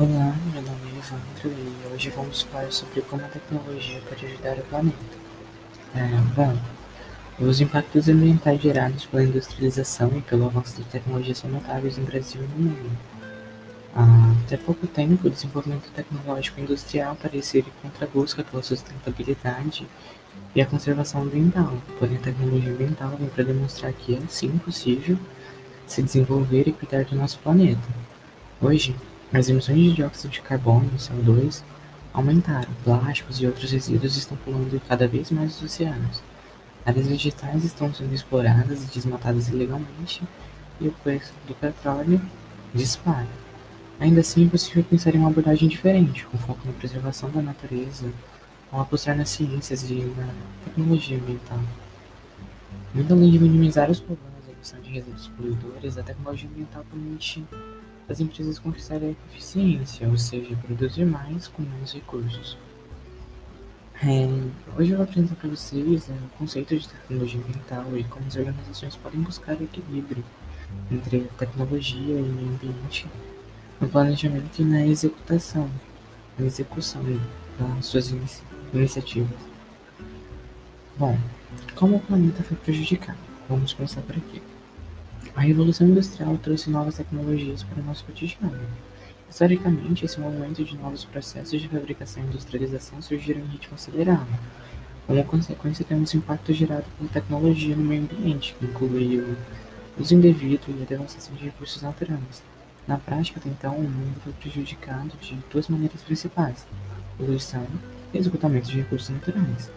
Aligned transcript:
Olá, 0.00 0.34
meu 0.54 0.62
nome 0.62 0.80
é 0.94 0.98
Evandro 0.98 1.60
e 1.60 1.92
hoje 1.92 2.08
vamos 2.08 2.40
falar 2.40 2.72
sobre 2.72 3.02
como 3.02 3.22
a 3.22 3.28
tecnologia 3.28 4.00
pode 4.08 4.24
ajudar 4.24 4.56
o 4.56 4.62
planeta. 4.62 4.96
É, 5.94 6.08
bom, 6.34 6.58
os 7.38 7.60
impactos 7.60 8.08
ambientais 8.08 8.62
gerados 8.62 9.04
pela 9.04 9.24
industrialização 9.24 10.10
e 10.16 10.22
pelo 10.22 10.46
avanço 10.46 10.80
da 10.80 10.86
tecnologia 10.86 11.34
são 11.34 11.50
notáveis 11.50 11.98
no 11.98 12.06
Brasil 12.06 12.40
e 12.42 12.46
no 12.46 12.70
mundo. 12.70 12.98
Há 13.94 14.32
até 14.46 14.56
pouco 14.56 14.86
tempo, 14.86 15.26
o 15.26 15.30
desenvolvimento 15.30 15.90
tecnológico 15.94 16.62
industrial 16.62 17.14
parecia 17.20 17.60
ir 17.60 17.66
contra 17.82 18.06
a 18.06 18.08
busca 18.08 18.42
pela 18.42 18.62
sustentabilidade 18.62 19.86
e 20.54 20.62
a 20.62 20.66
conservação 20.66 21.24
ambiental, 21.24 21.74
porém 21.98 22.16
a 22.16 22.20
tecnologia 22.20 22.72
ambiental 22.72 23.10
vem 23.18 23.28
para 23.28 23.44
demonstrar 23.44 23.92
que 23.92 24.14
é 24.14 24.20
sim 24.30 24.56
possível 24.64 25.18
se 25.86 26.02
desenvolver 26.02 26.66
e 26.66 26.72
cuidar 26.72 27.04
do 27.04 27.14
nosso 27.14 27.38
planeta. 27.40 27.86
Hoje, 28.62 28.96
as 29.32 29.48
emissões 29.48 29.78
de 29.78 29.92
dióxido 29.92 30.30
de 30.30 30.40
carbono, 30.40 30.90
CO2, 30.96 31.62
aumentaram, 32.12 32.68
plásticos 32.82 33.40
e 33.40 33.46
outros 33.46 33.70
resíduos 33.70 34.16
estão 34.16 34.36
poluindo 34.38 34.80
cada 34.88 35.06
vez 35.06 35.30
mais 35.30 35.56
os 35.56 35.62
oceanos. 35.62 36.22
Áreas 36.84 37.06
vegetais 37.06 37.64
estão 37.64 37.92
sendo 37.94 38.12
exploradas 38.12 38.82
e 38.82 38.86
desmatadas 38.86 39.48
ilegalmente 39.48 40.22
e 40.80 40.88
o 40.88 40.92
preço 41.04 41.32
do 41.46 41.54
petróleo 41.54 42.20
dispara. 42.74 43.28
Ainda 44.00 44.20
assim, 44.20 44.46
é 44.46 44.48
possível 44.48 44.82
pensar 44.82 45.14
em 45.14 45.18
uma 45.18 45.28
abordagem 45.28 45.68
diferente, 45.68 46.24
com 46.26 46.38
foco 46.38 46.60
na 46.64 46.72
preservação 46.72 47.30
da 47.30 47.42
natureza, 47.42 48.10
ao 48.72 48.80
apostar 48.80 49.16
nas 49.16 49.28
ciências 49.28 49.88
e 49.90 49.94
na 49.94 50.28
tecnologia 50.64 51.18
ambiental. 51.18 51.60
Muito 52.94 53.12
além 53.12 53.30
de 53.30 53.38
minimizar 53.38 53.90
os 53.90 54.00
problemas 54.00 54.44
da 54.46 54.52
emissão 54.52 54.80
de 54.80 54.90
resíduos 54.90 55.28
poluidores, 55.28 55.98
a 55.98 56.02
tecnologia 56.02 56.48
ambiental 56.48 56.84
permite 56.90 57.44
as 58.10 58.20
empresas 58.20 58.58
conquistarem 58.58 59.10
a 59.10 59.32
eficiência, 59.32 60.08
ou 60.08 60.18
seja, 60.18 60.56
produzir 60.56 61.04
mais 61.04 61.46
com 61.46 61.62
menos 61.62 61.94
recursos. 61.94 62.58
É, 64.02 64.26
hoje 64.76 64.90
eu 64.90 64.96
vou 64.96 65.04
apresentar 65.04 65.36
para 65.36 65.50
vocês 65.50 66.08
é, 66.08 66.12
o 66.12 66.38
conceito 66.38 66.76
de 66.76 66.88
tecnologia 66.88 67.40
ambiental 67.40 67.96
e 67.96 68.04
como 68.04 68.26
as 68.26 68.34
organizações 68.34 68.96
podem 68.96 69.20
buscar 69.20 69.60
equilíbrio 69.60 70.24
entre 70.90 71.20
tecnologia 71.38 72.18
e 72.18 72.48
ambiente 72.48 73.06
no 73.80 73.88
planejamento 73.88 74.60
e 74.60 74.64
na 74.64 74.86
executação, 74.86 75.70
na 76.38 76.46
execução 76.46 77.02
das 77.58 77.86
suas 77.86 78.10
inici 78.10 78.42
iniciativas. 78.72 79.38
Bom, 80.96 81.16
como 81.74 81.96
o 81.96 82.00
planeta 82.00 82.42
foi 82.42 82.56
prejudicado? 82.56 83.18
Vamos 83.48 83.72
começar 83.72 84.00
por 84.02 84.16
aqui. 84.16 84.42
A 85.40 85.42
Revolução 85.42 85.88
Industrial 85.88 86.36
trouxe 86.36 86.68
novas 86.68 86.96
tecnologias 86.96 87.62
para 87.62 87.80
o 87.80 87.86
nosso 87.86 88.04
cotidiano. 88.04 88.60
Historicamente, 89.30 90.04
esse 90.04 90.20
movimento 90.20 90.62
de 90.62 90.76
novos 90.76 91.06
processos 91.06 91.58
de 91.58 91.66
fabricação 91.66 92.22
e 92.22 92.26
industrialização 92.26 93.00
surgiram 93.00 93.40
em 93.40 93.46
ritmo 93.46 93.74
acelerado. 93.74 94.28
Como 95.06 95.24
consequência, 95.24 95.82
temos 95.82 96.12
o 96.12 96.18
impacto 96.18 96.52
gerado 96.52 96.84
pela 96.98 97.08
tecnologia 97.08 97.74
no 97.74 97.82
meio 97.82 98.02
ambiente, 98.02 98.54
que 98.58 98.66
inclui 98.66 99.18
o 99.18 99.34
uso 99.98 100.14
indevido 100.14 100.60
e 100.68 100.82
a 100.82 100.84
devastação 100.84 101.34
de 101.34 101.46
recursos 101.46 101.80
naturais. 101.80 102.42
Na 102.86 102.98
prática, 102.98 103.40
até 103.40 103.48
então, 103.48 103.76
o 103.76 103.82
mundo 103.82 104.20
foi 104.22 104.34
prejudicado 104.34 105.12
de 105.22 105.38
duas 105.50 105.68
maneiras 105.68 106.02
principais: 106.02 106.66
poluição 107.16 107.66
e 108.12 108.18
esgotamento 108.18 108.68
de 108.68 108.76
recursos 108.76 109.08
naturais. 109.08 109.70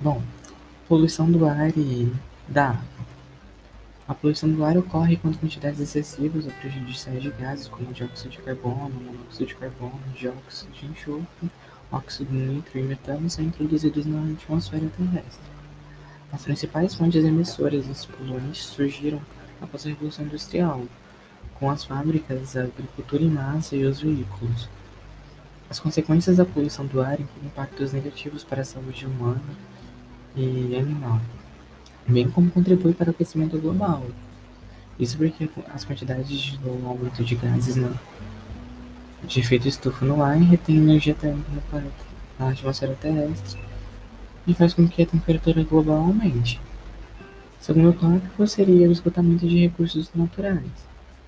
Bom, 0.00 0.22
poluição 0.88 1.30
do 1.30 1.44
ar 1.44 1.76
e 1.76 2.10
da 2.48 2.68
água. 2.68 2.99
A 4.10 4.14
poluição 4.14 4.50
do 4.50 4.64
ar 4.64 4.76
ocorre 4.76 5.16
quando 5.16 5.38
quantidades 5.38 5.78
excessivas 5.78 6.44
ou 6.44 6.50
prejudiciais 6.54 7.22
de 7.22 7.30
gases 7.30 7.68
como 7.68 7.92
dióxido 7.92 8.30
de 8.30 8.38
carbono, 8.38 8.90
monóxido 8.90 9.46
de 9.46 9.54
carbono, 9.54 10.00
dióxido 10.16 10.72
de 10.72 10.86
enxofre, 10.86 11.48
óxido 11.92 12.34
nitro 12.34 12.76
e 12.76 12.82
metano 12.82 13.30
são 13.30 13.44
introduzidos 13.44 14.06
na 14.06 14.32
atmosfera 14.32 14.90
terrestre. 14.96 15.44
As 16.32 16.42
principais 16.42 16.92
fontes 16.92 17.24
emissoras 17.24 17.86
desses 17.86 18.04
poluentes 18.04 18.64
surgiram 18.64 19.22
após 19.62 19.86
a 19.86 19.90
Revolução 19.90 20.24
Industrial, 20.24 20.84
com 21.54 21.70
as 21.70 21.84
fábricas, 21.84 22.56
a 22.56 22.64
agricultura 22.64 23.22
em 23.22 23.30
massa 23.30 23.76
e 23.76 23.84
os 23.84 24.00
veículos. 24.00 24.68
As 25.70 25.78
consequências 25.78 26.38
da 26.38 26.44
poluição 26.44 26.84
do 26.84 27.00
ar 27.00 27.20
incluem 27.20 27.46
impactos 27.46 27.92
negativos 27.92 28.42
para 28.42 28.62
a 28.62 28.64
saúde 28.64 29.06
humana 29.06 29.40
e 30.34 30.74
animal 30.76 31.20
bem 32.06 32.28
como 32.30 32.50
contribui 32.50 32.92
para 32.92 33.08
o 33.08 33.10
aquecimento 33.10 33.58
global. 33.58 34.04
Isso 34.98 35.16
porque 35.16 35.48
as 35.72 35.84
quantidades 35.84 36.58
do 36.58 36.86
aumento 36.86 37.24
de 37.24 37.34
gases 37.34 37.76
na, 37.76 37.90
de 39.24 39.40
efeito 39.40 39.66
estufa 39.66 40.04
no 40.04 40.22
ar 40.22 40.36
retém 40.36 40.76
energia 40.76 41.14
térmica 41.14 41.50
no 41.52 41.60
planeta, 41.62 42.04
na 42.38 42.50
atmosfera 42.50 42.94
terrestre 43.00 43.58
e 44.46 44.54
faz 44.54 44.74
com 44.74 44.86
que 44.88 45.02
a 45.02 45.06
temperatura 45.06 45.62
global 45.62 45.96
aumente. 45.96 46.60
Segundo 47.60 47.92
tópico 47.92 48.46
seria 48.46 48.88
o 48.88 48.92
esgotamento 48.92 49.46
de 49.46 49.60
recursos 49.60 50.10
naturais. 50.14 50.70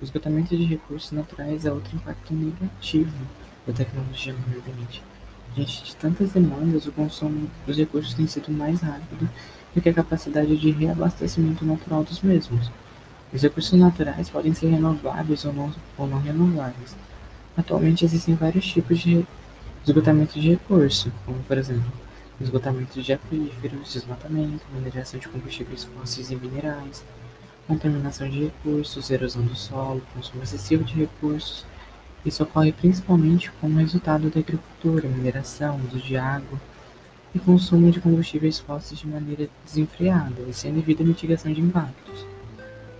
O 0.01 0.05
esgotamento 0.05 0.57
de 0.57 0.65
recursos 0.65 1.13
naturais 1.13 1.65
é 1.65 1.73
outro 1.73 1.95
impacto 1.95 2.35
negativo 2.35 3.13
da 3.67 3.73
tecnologia 3.73 4.33
no 4.33 4.49
meio 4.49 4.61
ambiente. 4.61 5.03
Diante 5.55 5.85
de 5.85 5.97
tantas 5.97 6.33
demandas, 6.33 6.87
o 6.87 6.93
consumo 6.93 7.51
dos 7.67 7.77
recursos 7.77 8.15
tem 8.15 8.27
sido 8.27 8.51
mais 8.51 8.81
rápido 8.81 9.29
do 9.75 9.81
que 9.81 9.89
a 9.89 9.95
capacidade 9.95 10.57
de 10.57 10.71
reabastecimento 10.71 11.65
natural 11.65 12.05
dos 12.05 12.21
mesmos. 12.23 12.71
Os 13.33 13.43
recursos 13.43 13.79
naturais 13.79 14.29
podem 14.29 14.53
ser 14.53 14.69
renováveis 14.69 15.45
ou 15.45 15.53
não, 15.53 15.73
ou 15.97 16.07
não 16.07 16.21
renováveis. 16.21 16.95
Atualmente 17.57 18.05
existem 18.05 18.35
vários 18.35 18.67
tipos 18.67 18.99
de 18.99 19.27
esgotamento 19.87 20.39
de 20.39 20.51
recurso, 20.51 21.11
como 21.25 21.39
por 21.41 21.57
exemplo, 21.57 21.91
esgotamento 22.41 23.01
de 23.01 23.13
aquíferos, 23.13 23.93
desmatamento, 23.93 24.65
mineração 24.75 25.19
de 25.19 25.29
combustíveis 25.29 25.85
fósseis 25.85 26.31
e 26.31 26.37
minerais, 26.37 27.05
contaminação 27.67 28.29
de 28.29 28.45
recursos, 28.45 29.11
erosão 29.11 29.43
do 29.43 29.55
solo, 29.55 30.03
consumo 30.15 30.43
excessivo 30.43 30.85
de 30.85 30.95
recursos. 30.95 31.65
Isso 32.25 32.43
ocorre 32.43 32.73
principalmente 32.73 33.51
como 33.61 33.79
resultado 33.79 34.29
da 34.31 34.41
agricultura, 34.41 35.09
mineração, 35.09 35.81
uso 35.89 35.99
de 35.99 36.17
água, 36.17 36.61
e 37.35 37.39
consumo 37.39 37.91
de 37.91 38.01
combustíveis 38.01 38.59
fósseis 38.59 39.01
de 39.01 39.07
maneira 39.07 39.49
desenfreada 39.65 40.43
e 40.49 40.53
sem 40.53 40.73
devida 40.73 41.03
mitigação 41.03 41.53
de 41.53 41.61
impactos. 41.61 42.27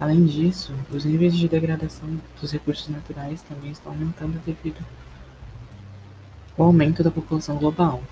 Além 0.01 0.25
disso, 0.25 0.73
os 0.91 1.05
níveis 1.05 1.37
de 1.37 1.49
degradação 1.49 2.09
dos 2.41 2.51
recursos 2.51 2.89
naturais 2.89 3.43
também 3.43 3.71
estão 3.71 3.93
aumentando 3.93 4.41
devido 4.45 4.85
ao 6.59 6.67
aumento 6.67 7.03
da 7.03 7.11
população 7.11 7.57
global. 7.57 8.03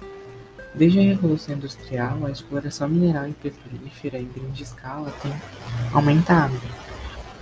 Desde 0.75 1.01
a 1.01 1.03
Revolução 1.03 1.57
Industrial, 1.57 2.25
a 2.25 2.31
exploração 2.31 2.89
mineral 2.89 3.29
e 3.29 3.33
petrolífera 3.33 4.19
em 4.19 4.29
grande 4.29 4.63
escala 4.63 5.13
tem 5.21 5.33
aumentado, 5.93 6.55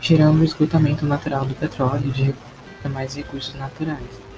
gerando 0.00 0.40
o 0.40 0.44
esgotamento 0.44 1.04
natural 1.04 1.44
do 1.44 1.54
petróleo 1.54 2.08
e 2.08 2.12
de 2.12 2.34
demais 2.82 3.14
recursos 3.16 3.54
naturais. 3.54 4.28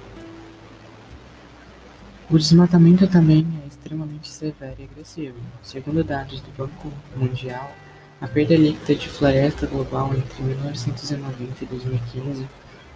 O 2.29 2.37
desmatamento 2.37 3.07
também 3.07 3.47
é 3.65 3.70
extremamente 3.81 4.29
severo 4.29 4.77
e 4.79 4.85
agressivo. 4.85 5.37
Segundo 5.63 6.05
dados 6.05 6.41
do 6.41 6.51
Banco 6.57 6.93
Mundial, 7.17 7.75
a 8.21 8.29
perda 8.29 8.55
líquida 8.55 8.95
de 8.95 9.09
floresta 9.09 9.67
global 9.67 10.15
entre 10.15 10.43
1990 10.43 11.65
e 11.65 11.67
2015 11.67 12.49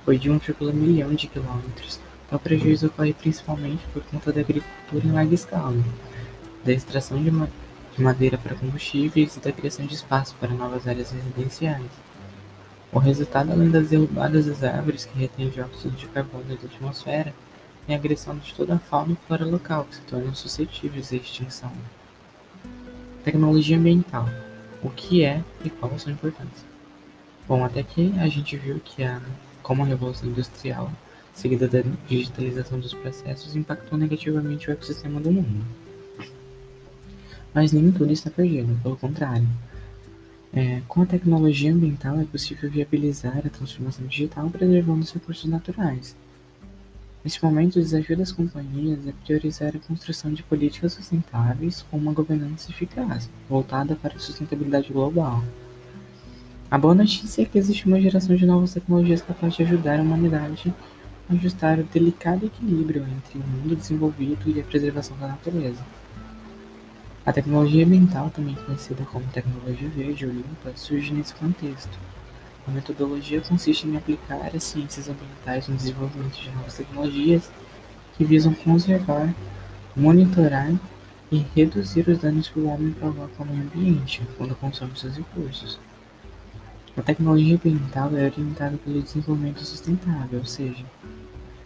foi 0.04 0.18
de 0.18 0.30
1,1 0.30 0.72
milhão 0.74 1.14
de 1.14 1.26
quilômetros. 1.26 1.98
Tal 2.28 2.38
prejuízo 2.38 2.88
ocorre 2.88 3.14
principalmente 3.14 3.82
por 3.92 4.02
conta 4.04 4.30
da 4.32 4.40
agricultura 4.40 5.06
em 5.06 5.12
larga 5.12 5.34
escala, 5.34 5.82
da 6.62 6.72
extração 6.72 7.22
de, 7.22 7.30
ma 7.30 7.48
de 7.96 8.02
madeira 8.02 8.36
para 8.36 8.54
combustíveis 8.54 9.36
e 9.36 9.40
da 9.40 9.52
criação 9.52 9.86
de 9.86 9.94
espaço 9.94 10.34
para 10.38 10.50
novas 10.50 10.86
áreas 10.86 11.10
residenciais. 11.10 11.90
O 12.92 12.98
resultado, 12.98 13.50
além 13.50 13.70
das 13.70 13.88
derrubadas 13.88 14.46
das 14.46 14.62
árvores 14.62 15.04
que 15.04 15.18
retêm 15.18 15.48
dióxido 15.48 15.96
de 15.96 16.06
carbono 16.06 16.44
da 16.44 16.54
atmosfera, 16.54 17.34
e 17.88 17.94
agressão 17.94 18.36
de 18.38 18.54
toda 18.54 18.74
a 18.74 18.78
fauna 18.78 19.12
e 19.12 19.26
flora 19.26 19.44
local, 19.44 19.84
que 19.84 19.96
se 19.96 20.02
tornam 20.02 20.34
suscetíveis 20.34 21.12
à 21.12 21.16
extinção. 21.16 21.72
Tecnologia 23.24 23.76
ambiental. 23.76 24.28
O 24.82 24.90
que 24.90 25.24
é 25.24 25.42
e 25.64 25.70
qual 25.70 25.92
a 25.94 25.98
sua 25.98 26.12
importância? 26.12 26.66
Bom, 27.48 27.64
até 27.64 27.80
aqui 27.80 28.12
a 28.18 28.28
gente 28.28 28.56
viu 28.56 28.80
que 28.80 29.02
a, 29.02 29.20
como 29.62 29.82
a 29.82 29.86
Revolução 29.86 30.28
Industrial, 30.28 30.90
seguida 31.34 31.66
da 31.66 31.82
digitalização 32.06 32.78
dos 32.78 32.94
processos, 32.94 33.56
impactou 33.56 33.98
negativamente 33.98 34.68
o 34.68 34.72
ecossistema 34.72 35.20
do 35.20 35.32
mundo. 35.32 35.64
Mas 37.52 37.72
nem 37.72 37.90
tudo 37.92 38.12
está 38.12 38.30
perdido, 38.30 38.78
pelo 38.82 38.96
contrário. 38.96 39.46
É, 40.52 40.82
com 40.86 41.02
a 41.02 41.06
tecnologia 41.06 41.72
ambiental 41.72 42.20
é 42.20 42.24
possível 42.24 42.70
viabilizar 42.70 43.38
a 43.38 43.50
transformação 43.50 44.06
digital 44.06 44.48
preservando 44.50 45.02
os 45.02 45.12
recursos 45.12 45.50
naturais, 45.50 46.14
Neste 47.24 47.42
momento, 47.42 47.76
o 47.76 47.82
desafio 47.82 48.18
das 48.18 48.30
companhias 48.30 49.06
é 49.06 49.12
priorizar 49.24 49.74
a 49.74 49.88
construção 49.88 50.32
de 50.32 50.42
políticas 50.42 50.92
sustentáveis 50.92 51.84
com 51.90 51.96
uma 51.96 52.12
governança 52.12 52.70
eficaz, 52.70 53.30
voltada 53.48 53.96
para 53.96 54.14
a 54.14 54.18
sustentabilidade 54.18 54.92
global. 54.92 55.42
A 56.70 56.76
boa 56.76 56.94
notícia 56.94 57.42
é 57.42 57.44
que 57.46 57.56
existe 57.56 57.86
uma 57.86 58.00
geração 58.00 58.36
de 58.36 58.44
novas 58.44 58.74
tecnologias 58.74 59.22
capazes 59.22 59.56
de 59.56 59.62
ajudar 59.62 59.98
a 59.98 60.02
humanidade 60.02 60.74
ajustar 61.30 61.78
o 61.78 61.84
delicado 61.84 62.46
equilíbrio 62.46 63.02
entre 63.02 63.38
o 63.38 63.42
mundo 63.42 63.76
desenvolvido 63.76 64.42
e 64.46 64.60
a 64.60 64.64
preservação 64.64 65.16
da 65.18 65.28
natureza. 65.28 65.82
A 67.24 67.32
tecnologia 67.32 67.86
ambiental, 67.86 68.28
também 68.30 68.54
conhecida 68.54 69.02
como 69.04 69.24
tecnologia 69.28 69.88
verde 69.88 70.26
ou 70.26 70.32
limpa, 70.32 70.72
surge 70.74 71.12
nesse 71.12 71.34
contexto. 71.34 71.98
A 72.66 72.70
metodologia 72.70 73.40
consiste 73.42 73.86
em 73.86 73.96
aplicar 73.96 74.50
as 74.54 74.64
ciências 74.64 75.08
ambientais 75.08 75.68
no 75.68 75.76
desenvolvimento 75.76 76.40
de 76.40 76.50
novas 76.50 76.74
tecnologias 76.74 77.50
que 78.16 78.24
visam 78.24 78.54
conservar, 78.54 79.34
monitorar 79.94 80.72
e 81.30 81.44
reduzir 81.54 82.08
os 82.08 82.18
danos 82.18 82.48
que 82.48 82.58
o 82.58 82.66
homem 82.66 82.92
provoca 82.92 83.32
ao 83.38 83.46
meio 83.46 83.62
ambiente 83.62 84.22
quando 84.38 84.54
consome 84.54 84.92
seus 84.96 85.16
recursos. 85.16 85.78
A 86.96 87.02
tecnologia 87.02 87.56
ambiental 87.56 88.16
é 88.16 88.24
orientada 88.24 88.78
pelo 88.78 89.02
desenvolvimento 89.02 89.64
sustentável, 89.64 90.38
ou 90.38 90.44
seja, 90.44 90.84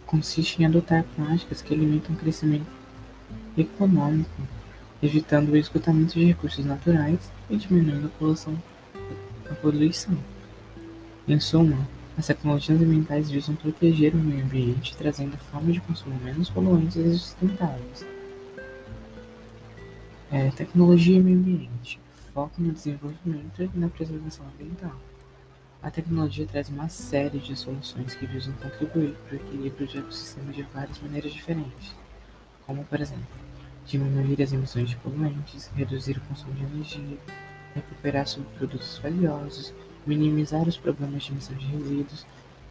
consiste 0.05 0.61
em 0.61 0.65
adotar 0.65 1.05
práticas 1.15 1.61
que 1.61 1.73
alimentam 1.73 2.15
o 2.15 2.17
crescimento 2.17 2.65
econômico, 3.55 4.41
evitando 5.03 5.51
o 5.51 5.57
esgotamento 5.57 6.15
de 6.15 6.25
recursos 6.25 6.65
naturais 6.65 7.31
e 7.49 7.57
diminuindo 7.57 8.07
a 8.07 8.09
poluição. 8.17 8.57
A 9.49 9.53
poluição. 9.53 10.17
Em 11.29 11.39
suma, 11.39 11.87
as 12.17 12.25
tecnologias 12.25 12.81
ambientais 12.81 13.29
visam 13.29 13.53
proteger 13.53 14.15
o 14.15 14.17
meio 14.17 14.43
ambiente, 14.43 14.97
trazendo 14.97 15.37
formas 15.37 15.75
de 15.75 15.81
consumo 15.81 16.19
menos 16.23 16.49
poluentes 16.49 16.95
e 16.95 17.19
sustentáveis. 17.19 18.03
É, 20.31 20.49
tecnologia 20.49 21.19
e 21.19 21.21
meio 21.21 21.37
ambiente. 21.37 21.99
Foco 22.33 22.59
no 22.59 22.71
desenvolvimento 22.71 23.61
e 23.61 23.69
na 23.75 23.89
preservação 23.89 24.43
ambiental. 24.47 24.99
A 25.83 25.91
tecnologia 25.91 26.47
traz 26.47 26.67
uma 26.69 26.89
série 26.89 27.37
de 27.37 27.55
soluções 27.55 28.15
que 28.15 28.25
visam 28.25 28.53
contribuir 28.53 29.15
para 29.27 29.33
o 29.33 29.39
equilíbrio 29.39 29.87
de 29.87 29.99
ecossistemas 29.99 30.55
de 30.55 30.63
várias 30.73 30.99
maneiras 30.99 31.31
diferentes, 31.31 31.95
como, 32.65 32.83
por 32.85 32.99
exemplo, 32.99 33.27
diminuir 33.85 34.41
as 34.41 34.51
emissões 34.51 34.89
de 34.89 34.95
poluentes, 34.95 35.69
reduzir 35.75 36.17
o 36.17 36.21
consumo 36.21 36.53
de 36.53 36.63
energia, 36.63 37.17
recuperar 37.75 38.25
subprodutos 38.25 38.97
valiosos, 38.97 39.75
minimizar 40.09 40.67
os 40.67 40.75
problemas 40.75 41.23
de 41.23 41.31
emissão 41.31 41.55
de 41.55 41.65
resíduos, 41.67 42.25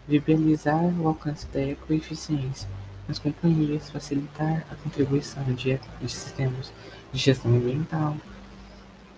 viabilizar 0.09 0.83
o 1.01 1.07
alcance 1.07 1.47
da 1.47 1.61
ecoeficiência 1.61 2.69
nas 3.07 3.19
companhias, 3.19 3.89
facilitar 3.91 4.67
a 4.71 4.75
contribuição 4.75 5.45
de 5.55 5.71
ecossistemas 5.71 6.73
de 7.13 7.19
gestão 7.19 7.53
ambiental, 7.53 8.17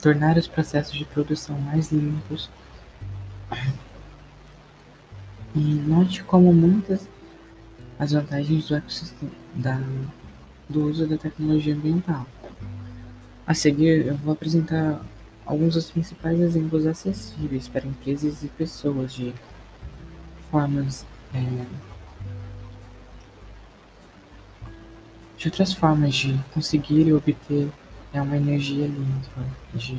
tornar 0.02 0.36
os 0.36 0.46
processos 0.46 0.92
de 0.92 1.04
produção 1.06 1.58
mais 1.58 1.90
limpos, 1.90 2.50
e 5.54 5.58
note 5.58 6.22
como 6.22 6.52
muitas 6.52 7.08
as 7.98 8.12
vantagens 8.12 8.68
do 8.68 8.76
ecossistema 8.76 9.32
da, 9.54 9.80
do 10.68 10.88
uso 10.88 11.06
da 11.06 11.16
tecnologia 11.16 11.74
ambiental. 11.74 12.26
A 13.46 13.54
seguir, 13.54 14.06
eu 14.06 14.16
vou 14.18 14.32
apresentar 14.32 15.00
alguns 15.50 15.74
dos 15.74 15.90
principais 15.90 16.38
exemplos 16.38 16.86
acessíveis 16.86 17.66
para 17.66 17.84
empresas 17.84 18.44
e 18.44 18.48
pessoas 18.48 19.12
de 19.12 19.34
formas 20.48 21.04
é, 21.34 21.66
de 25.36 25.48
outras 25.48 25.72
formas 25.72 26.14
de 26.14 26.38
conseguir 26.54 27.08
e 27.08 27.12
obter 27.12 27.68
é, 28.12 28.22
uma 28.22 28.36
energia 28.36 28.86
limpa, 28.86 29.44
de 29.74 29.98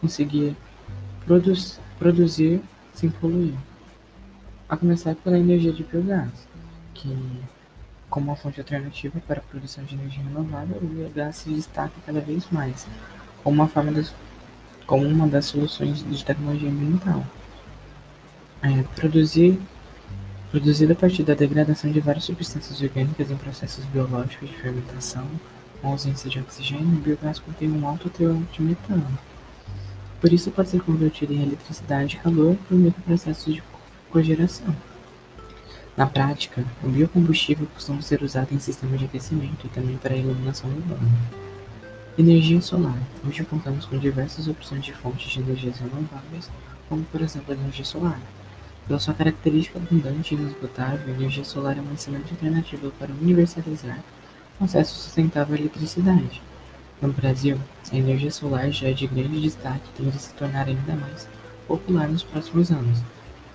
conseguir 0.00 0.56
produz, 1.26 1.78
produzir 1.98 2.62
sem 2.94 3.10
poluir. 3.10 3.54
A 4.70 4.76
começar 4.76 5.14
pela 5.16 5.38
energia 5.38 5.72
de 5.72 5.84
biogás, 5.84 6.48
que 6.94 7.14
como 8.08 8.28
uma 8.28 8.36
fonte 8.36 8.58
alternativa 8.58 9.20
para 9.26 9.40
a 9.40 9.42
produção 9.42 9.84
de 9.84 9.96
energia 9.96 10.22
renovável, 10.22 10.78
o 10.78 10.86
biogás 10.86 11.36
se 11.36 11.50
destaca 11.50 11.94
cada 12.06 12.20
vez 12.20 12.48
mais 12.50 12.86
como 13.44 13.56
uma 13.56 13.68
forma 13.68 13.92
das, 13.92 14.12
como 14.86 15.06
uma 15.06 15.26
das 15.26 15.46
soluções 15.46 16.04
de 16.08 16.24
tecnologia 16.24 16.68
ambiental. 16.68 17.24
É, 18.62 18.82
produzir 18.94 19.58
produzido 20.50 20.92
a 20.92 20.96
partir 20.96 21.22
da 21.22 21.34
degradação 21.34 21.90
de 21.90 22.00
várias 22.00 22.24
substâncias 22.24 22.80
orgânicas 22.80 23.30
em 23.30 23.36
processos 23.36 23.84
biológicos 23.86 24.48
de 24.48 24.56
fermentação, 24.56 25.26
com 25.82 25.88
ausência 25.88 26.30
de 26.30 26.38
oxigênio, 26.38 26.96
o 26.96 27.00
biogás 27.00 27.38
contém 27.38 27.70
um 27.70 27.86
alto 27.86 28.08
teor 28.08 28.38
de 28.52 28.62
metano. 28.62 29.06
Por 30.20 30.32
isso 30.32 30.50
pode 30.50 30.70
ser 30.70 30.80
convertido 30.80 31.34
em 31.34 31.42
eletricidade 31.42 32.16
e 32.16 32.20
calor 32.20 32.56
por 32.68 32.76
meio 32.76 32.90
do 32.92 33.02
processo 33.02 33.52
de 33.52 33.62
cogeração. 34.10 34.74
Na 35.96 36.06
prática, 36.06 36.64
o 36.82 36.88
biocombustível 36.88 37.66
costuma 37.74 38.00
ser 38.00 38.22
usado 38.22 38.54
em 38.54 38.58
sistemas 38.58 38.98
de 38.98 39.06
aquecimento 39.06 39.66
e 39.66 39.68
também 39.68 39.96
para 39.96 40.16
iluminação 40.16 40.70
urbana. 40.70 41.45
Energia 42.18 42.62
solar. 42.62 42.96
Hoje 43.28 43.44
contamos 43.44 43.84
com 43.84 43.98
diversas 43.98 44.48
opções 44.48 44.82
de 44.82 44.90
fontes 44.90 45.30
de 45.30 45.38
energias 45.38 45.78
renováveis, 45.78 46.50
como 46.88 47.04
por 47.04 47.20
exemplo 47.20 47.52
a 47.52 47.54
energia 47.54 47.84
solar. 47.84 48.18
Pela 48.86 48.98
sua 48.98 49.12
característica 49.12 49.78
abundante 49.78 50.34
e 50.34 50.38
inesgotável, 50.38 51.06
a 51.06 51.10
energia 51.10 51.44
solar 51.44 51.76
é 51.76 51.80
uma 51.82 51.92
excelente 51.92 52.30
alternativa 52.30 52.90
para 52.98 53.12
universalizar 53.12 54.02
o 54.58 54.64
acesso 54.64 54.94
sustentável 54.94 55.56
à 55.56 55.58
eletricidade. 55.58 56.40
No 57.02 57.12
Brasil, 57.12 57.58
a 57.92 57.96
energia 57.96 58.30
solar 58.30 58.70
já 58.70 58.88
é 58.88 58.94
de 58.94 59.06
grande 59.06 59.38
destaque 59.38 59.90
e 59.90 60.02
tende 60.02 60.16
a 60.16 60.18
se 60.18 60.32
tornar 60.32 60.68
ainda 60.68 60.96
mais 60.96 61.28
popular 61.68 62.08
nos 62.08 62.22
próximos 62.22 62.70
anos, 62.70 62.98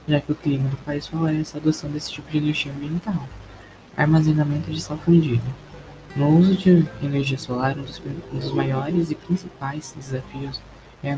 já 0.07 0.21
que 0.21 0.33
o 0.33 0.35
clima 0.35 0.69
do 0.69 0.77
país 0.85 1.07
favorece 1.07 1.57
a 1.57 1.59
adoção 1.59 1.89
desse 1.89 2.11
tipo 2.11 2.29
de 2.29 2.37
energia 2.37 2.71
ambiental. 2.71 3.27
Armazenamento 3.97 4.69
de 4.69 4.79
sal 4.79 4.99
fundido. 4.99 5.70
No 6.13 6.27
uso 6.37 6.55
de 6.55 6.85
energia 7.01 7.37
solar, 7.37 7.77
um 7.77 7.83
dos, 7.83 8.51
maiores 8.51 9.11
e 9.11 9.15
principais 9.15 9.93
desafios 9.95 10.59
é, 11.01 11.17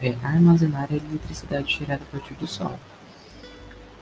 é 0.00 0.16
armazenar 0.22 0.88
a 0.90 0.96
eletricidade 0.96 1.76
gerada 1.78 2.02
a 2.02 2.10
partir 2.16 2.32
do 2.34 2.46
sol. 2.46 2.78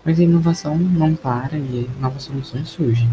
Mas 0.05 0.21
a 0.21 0.23
inovação 0.23 0.77
não 0.79 1.17
para 1.17 1.59
e 1.59 1.91
novas 1.99 2.23
soluções 2.23 2.69
surgem. 2.69 3.11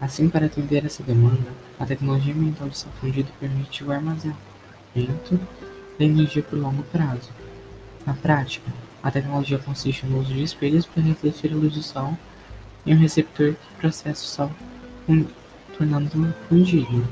Assim, 0.00 0.28
para 0.28 0.46
atender 0.46 0.84
essa 0.84 1.04
demanda, 1.04 1.52
a 1.78 1.86
tecnologia 1.86 2.34
ambiental 2.34 2.68
de 2.68 2.78
sal 2.78 2.92
fundido 3.00 3.28
permite 3.38 3.84
o 3.84 3.92
armazenamento 3.92 5.40
da 5.98 6.04
energia 6.04 6.42
por 6.42 6.58
longo 6.58 6.82
prazo. 6.84 7.30
Na 8.04 8.14
prática, 8.14 8.72
a 9.02 9.10
tecnologia 9.10 9.58
consiste 9.58 10.04
no 10.04 10.18
uso 10.18 10.34
de 10.34 10.42
espelhos 10.42 10.84
para 10.84 11.02
refletir 11.02 11.52
a 11.52 11.56
luz 11.56 11.74
do 11.74 11.82
sol 11.82 12.18
em 12.84 12.94
um 12.94 12.98
receptor 12.98 13.52
que 13.52 13.74
processa 13.78 14.24
o 14.24 14.26
sol, 14.26 14.50
tornando-o 15.80 16.30
fundível. 16.46 17.02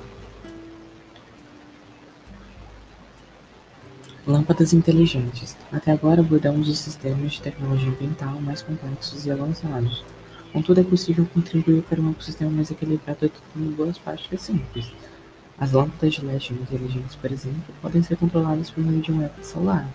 Lâmpadas 4.26 4.74
inteligentes. 4.74 5.56
Até 5.72 5.92
agora 5.92 6.20
abordamos 6.20 6.68
os 6.68 6.78
sistemas 6.78 7.32
de 7.32 7.40
tecnologia 7.40 7.88
ambiental 7.88 8.38
mais 8.42 8.60
complexos 8.60 9.24
e 9.24 9.30
avançados. 9.30 10.04
Contudo, 10.52 10.80
é 10.80 10.84
possível 10.84 11.26
contribuir 11.32 11.82
para 11.82 11.98
um 11.98 12.10
ecossistema 12.10 12.50
mais 12.50 12.70
equilibrado 12.70 13.24
adotando 13.24 13.74
boas 13.74 13.96
práticas 13.96 14.42
simples. 14.42 14.92
As 15.58 15.72
lâmpadas 15.72 16.14
de 16.14 16.26
LED 16.26 16.52
inteligentes, 16.52 17.16
por 17.16 17.32
exemplo, 17.32 17.74
podem 17.80 18.02
ser 18.02 18.18
controladas 18.18 18.68
por 18.68 18.84
meio 18.84 19.00
de 19.00 19.10
um 19.10 19.22
app 19.22 19.46
celular. 19.46 19.88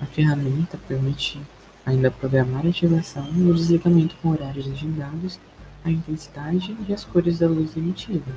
A 0.00 0.06
ferramenta 0.06 0.78
permite 0.86 1.40
ainda 1.84 2.12
programar 2.12 2.64
a 2.64 2.68
ativação 2.68 3.28
e 3.36 3.42
o 3.42 3.54
desligamento 3.54 4.14
com 4.22 4.30
horários 4.30 4.70
agendados, 4.70 5.40
a 5.88 5.92
intensidade 5.92 6.76
e 6.86 6.92
as 6.92 7.04
cores 7.04 7.38
da 7.38 7.48
luz 7.48 7.76
emitida. 7.76 8.32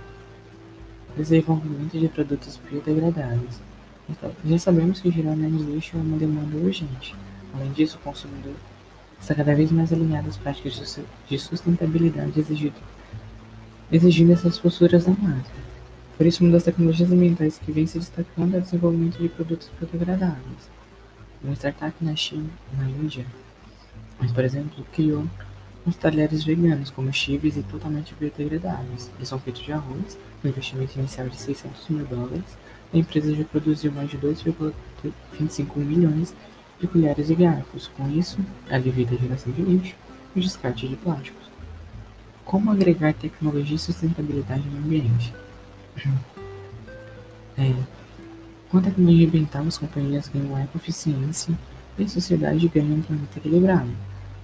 Desenvolvimento 1.15 1.99
de 1.99 2.07
produtos 2.07 2.59
biodegradáveis. 2.69 3.59
Então, 4.09 4.31
já 4.45 4.57
sabemos 4.57 4.99
que 4.99 5.11
gerar 5.11 5.35
menos 5.35 5.61
lixo 5.63 5.97
é 5.97 5.99
uma 5.99 6.17
demanda 6.17 6.57
urgente. 6.57 7.15
Além 7.53 7.71
disso, 7.73 7.97
o 7.97 8.03
consumidor 8.03 8.55
está 9.19 9.35
cada 9.35 9.53
vez 9.53 9.71
mais 9.71 9.91
alinhado 9.91 10.29
às 10.29 10.37
práticas 10.37 10.99
de 11.29 11.37
sustentabilidade 11.37 12.39
exigido, 12.39 12.79
exigindo 13.91 14.31
essas 14.31 14.57
posturas 14.57 15.05
da 15.05 15.11
marca. 15.11 15.51
Por 16.17 16.25
isso, 16.25 16.43
uma 16.43 16.53
das 16.53 16.63
tecnologias 16.63 17.11
ambientais 17.11 17.59
que 17.59 17.71
vem 17.71 17.85
se 17.85 17.99
destacando 17.99 18.55
é 18.55 18.59
o 18.59 18.61
desenvolvimento 18.61 19.17
de 19.17 19.29
produtos 19.29 19.69
biodegradáveis. 19.79 20.69
Uma 21.43 21.53
startup 21.53 21.93
na 22.01 22.15
China, 22.15 22.49
na 22.77 22.89
Índia, 22.89 23.25
por 24.33 24.43
exemplo, 24.43 24.85
criou 24.93 25.25
uns 25.85 25.95
talheres 25.95 26.43
veganos 26.43 26.89
comestíveis 26.89 27.57
e 27.57 27.63
totalmente 27.63 28.13
biodegradáveis. 28.19 29.09
Eles 29.17 29.27
são 29.27 29.39
feitos 29.39 29.63
de 29.63 29.71
arroz, 29.71 30.17
com 30.41 30.47
investimento 30.47 30.97
inicial 30.99 31.27
de 31.27 31.37
600 31.37 31.89
mil 31.89 32.05
dólares. 32.05 32.57
A 32.93 32.97
empresa 32.97 33.33
já 33.33 33.43
produziu 33.45 33.91
mais 33.91 34.09
de 34.09 34.17
2,25 34.17 35.77
milhões 35.77 36.33
de 36.79 36.87
colheres 36.87 37.29
e 37.29 37.35
garfos. 37.35 37.89
Com 37.95 38.09
isso, 38.09 38.37
alivia 38.69 39.07
a 39.09 39.15
geração 39.15 39.51
de 39.53 39.61
lixo 39.61 39.95
e 40.35 40.39
o 40.39 40.41
descarte 40.41 40.87
de 40.87 40.95
plásticos. 40.95 41.49
Como 42.45 42.71
agregar 42.71 43.13
tecnologia 43.13 43.75
e 43.75 43.79
sustentabilidade 43.79 44.67
no 44.67 44.77
ambiente? 44.79 45.33
É, 47.57 47.75
com 48.69 48.77
a 48.77 48.81
tecnologia 48.81 49.27
ambiental, 49.27 49.67
as 49.67 49.77
companhias 49.77 50.29
ganham 50.29 50.57
ecoeficiência 50.57 51.53
e 51.99 52.03
a 52.03 52.07
sociedade 52.07 52.65
ganha 52.69 52.95
um 52.95 53.01
planeta 53.01 53.37
equilibrado. 53.37 53.91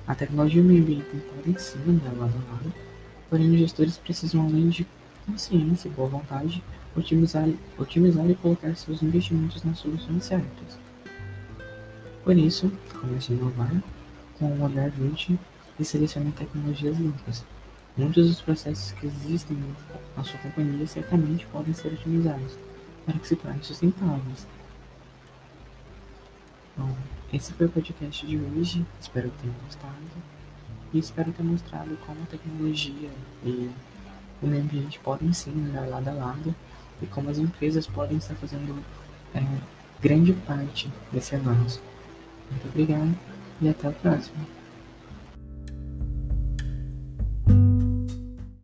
A 0.07 0.15
tecnologia 0.15 0.61
e 0.61 0.63
o 0.63 0.67
meio 0.67 0.81
ambiente 0.81 1.21
podem 1.35 1.57
sim 1.57 1.79
a 2.07 2.19
lado, 2.19 2.73
Porém, 3.29 3.51
os 3.51 3.59
gestores 3.59 3.97
precisam, 3.97 4.45
além 4.45 4.69
de 4.69 4.87
consciência 5.25 5.89
e 5.89 5.91
boa 5.91 6.07
vontade, 6.07 6.63
otimizar, 6.95 7.47
otimizar 7.77 8.29
e 8.29 8.35
colocar 8.35 8.73
seus 8.75 9.03
investimentos 9.03 9.61
nas 9.63 9.79
soluções 9.79 10.23
certas. 10.23 10.79
Por 12.23 12.37
isso, 12.37 12.71
comece 13.01 13.33
a 13.33 13.35
inovar 13.35 13.83
com 14.39 14.45
um 14.45 14.63
olhar 14.63 14.89
verde 14.91 15.37
e 15.77 15.83
selecione 15.83 16.31
tecnologias 16.31 16.97
limpas. 16.97 17.43
Muitos 17.97 18.27
dos 18.27 18.41
processos 18.41 18.93
que 18.93 19.07
existem 19.07 19.57
na 20.15 20.23
sua 20.23 20.39
companhia 20.39 20.87
certamente 20.87 21.45
podem 21.47 21.73
ser 21.73 21.89
otimizados 21.89 22.57
para 23.05 23.17
que 23.19 23.27
se 23.27 23.35
tornem 23.35 23.61
sustentáveis. 23.61 24.47
Bom, 26.77 26.95
esse 27.31 27.51
foi 27.53 27.65
o 27.65 27.69
podcast 27.69 28.25
de 28.25 28.37
hoje. 28.37 28.85
Espero 29.01 29.29
que 29.29 29.41
tenham 29.41 29.55
gostado. 29.65 29.93
E 30.93 30.99
espero 30.99 31.31
ter 31.31 31.43
mostrado 31.43 31.97
como 32.05 32.21
a 32.23 32.25
tecnologia 32.25 33.09
e 33.43 33.69
o 34.41 34.47
meio 34.47 34.63
ambiente 34.63 34.99
podem 34.99 35.33
sim 35.33 35.51
andar 35.51 35.87
lado 35.87 36.07
a 36.07 36.13
lado 36.13 36.55
e 37.01 37.05
como 37.07 37.29
as 37.29 37.37
empresas 37.37 37.85
podem 37.85 38.17
estar 38.17 38.35
fazendo 38.35 38.81
é, 39.35 39.43
grande 40.01 40.31
parte 40.33 40.89
desse 41.11 41.35
avanço. 41.35 41.81
Muito 42.49 42.67
obrigado 42.69 43.13
e 43.61 43.67
até 43.67 43.87
a 43.87 43.91
próxima. 43.91 44.56